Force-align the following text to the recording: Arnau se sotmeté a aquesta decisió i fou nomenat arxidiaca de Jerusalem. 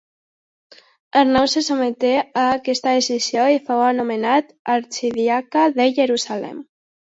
Arnau 1.19 1.43
se 1.53 1.61
sotmeté 1.67 2.09
a 2.21 2.45
aquesta 2.55 2.95
decisió 3.01 3.45
i 3.57 3.61
fou 3.69 3.83
nomenat 4.01 4.51
arxidiaca 4.79 5.69
de 5.79 5.91
Jerusalem. 6.03 6.61